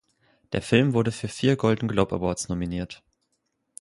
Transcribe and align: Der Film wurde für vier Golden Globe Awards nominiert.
Der 0.51 0.63
Film 0.63 0.95
wurde 0.95 1.11
für 1.11 1.27
vier 1.27 1.55
Golden 1.57 1.87
Globe 1.87 2.15
Awards 2.15 2.49
nominiert. 2.49 3.03